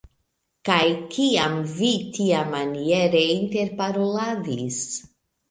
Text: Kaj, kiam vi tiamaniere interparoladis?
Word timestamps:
Kaj, 0.69 0.77
kiam 1.11 1.57
vi 1.73 1.91
tiamaniere 2.15 3.23
interparoladis? 3.35 4.81